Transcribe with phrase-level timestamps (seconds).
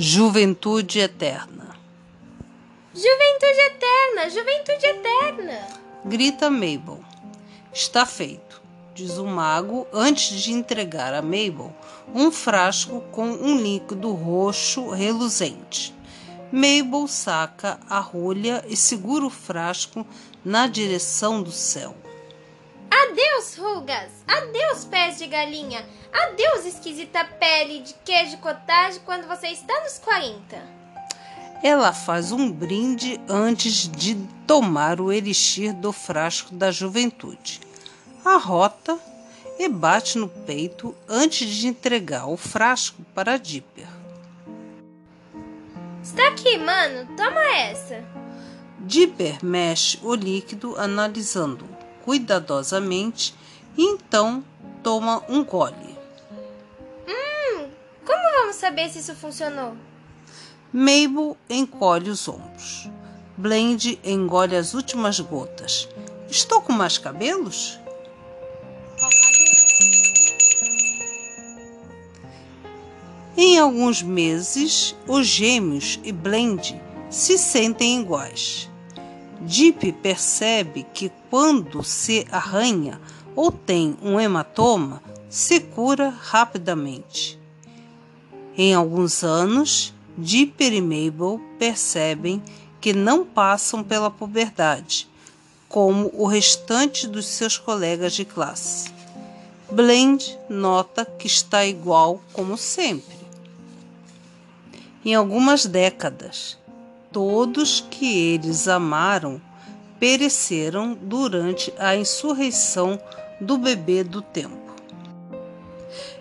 [0.00, 1.74] Juventude eterna.
[2.94, 5.66] Juventude eterna, juventude eterna.
[6.04, 7.00] Grita Mabel.
[7.74, 8.62] Está feito,
[8.94, 11.74] diz o mago antes de entregar a Mabel
[12.14, 15.92] um frasco com um líquido roxo reluzente.
[16.52, 20.06] Mabel saca a rolha e segura o frasco
[20.44, 21.96] na direção do céu.
[23.18, 24.12] Adeus, rugas!
[24.28, 25.84] Adeus, pés de galinha!
[26.12, 30.56] Adeus, esquisita pele de queijo cottage quando você está nos 40.
[31.60, 34.14] Ela faz um brinde antes de
[34.46, 37.60] tomar o elixir do frasco da juventude.
[38.24, 38.96] Arrota
[39.58, 43.88] e bate no peito antes de entregar o frasco para Dipper.
[46.00, 47.08] Está aqui, mano.
[47.16, 48.04] Toma essa.
[48.78, 53.34] Dipper mexe o líquido analisando cuidadosamente
[53.76, 54.42] e então
[54.82, 55.94] toma um gole.
[57.06, 57.66] Hum,
[58.02, 59.76] como vamos saber se isso funcionou?
[60.72, 62.88] Mabel encolhe os ombros.
[63.36, 65.86] Blend engole as últimas gotas.
[66.30, 67.78] Estou com mais cabelos?
[73.36, 76.80] Em alguns meses, os gêmeos e Blend
[77.10, 78.70] se sentem iguais.
[79.40, 83.00] Deep percebe que quando se arranha
[83.36, 87.38] ou tem um hematoma, se cura rapidamente.
[88.56, 92.42] Em alguns anos, Dipper e Mabel percebem
[92.80, 95.08] que não passam pela puberdade,
[95.68, 98.90] como o restante dos seus colegas de classe.
[99.70, 103.16] Blend nota que está igual como sempre.
[105.04, 106.58] Em algumas décadas,
[107.12, 109.40] todos que eles amaram
[109.98, 113.00] pereceram durante a insurreição
[113.40, 114.56] do bebê do tempo.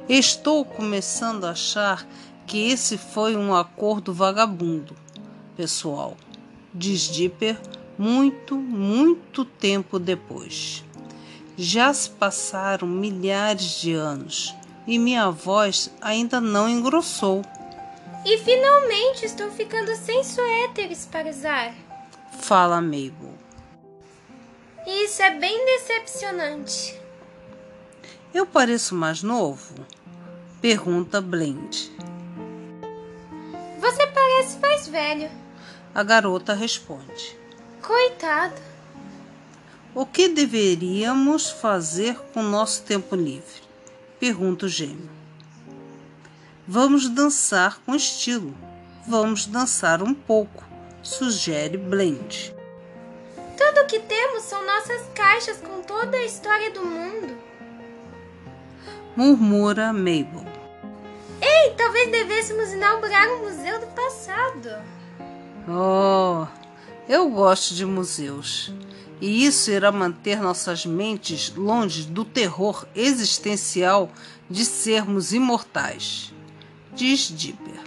[0.09, 2.07] Estou começando a achar
[2.45, 4.95] que esse foi um acordo vagabundo,
[5.55, 6.15] pessoal,
[6.73, 7.59] diz Dipper
[7.97, 10.83] muito, muito tempo depois.
[11.57, 14.55] Já se passaram milhares de anos
[14.85, 17.41] e minha voz ainda não engrossou.
[18.29, 21.73] E finalmente estou ficando sem suéteres para usar.
[22.41, 23.33] Fala Mabel.
[24.85, 26.99] Isso é bem decepcionante.
[28.33, 29.75] Eu pareço mais novo?
[30.59, 31.89] Pergunta Blend.
[33.79, 35.31] Você parece mais velho.
[35.95, 37.33] A garota responde.
[37.81, 38.61] Coitado.
[39.95, 43.63] O que deveríamos fazer com nosso tempo livre?
[44.19, 45.16] Pergunta o gêmeo.
[46.69, 48.53] Vamos dançar com estilo.
[49.07, 50.65] Vamos dançar um pouco,
[51.01, 52.53] sugere Blend.
[53.57, 57.37] Tudo o que temos são nossas caixas com toda a história do mundo.
[59.15, 60.45] Murmura Mabel.
[61.41, 64.69] Ei, talvez devêssemos inaugurar um museu do passado.
[65.69, 66.47] Oh,
[67.07, 68.73] eu gosto de museus.
[69.21, 74.11] E isso irá manter nossas mentes longe do terror existencial
[74.49, 76.33] de sermos imortais,
[76.97, 77.79] diz Dipper.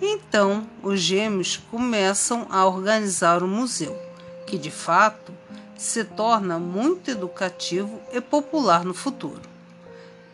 [0.00, 3.98] Então, os gêmeos começam a organizar o museu,
[4.46, 5.32] que de fato
[5.74, 9.40] se torna muito educativo e popular no futuro.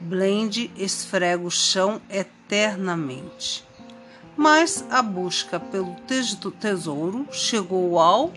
[0.00, 3.64] Blend esfrega o chão eternamente.
[4.36, 5.96] Mas a busca pelo
[6.60, 8.32] tesouro chegou ao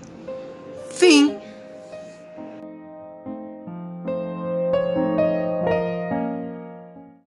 [0.91, 1.35] fim.